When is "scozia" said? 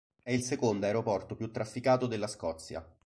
2.25-2.83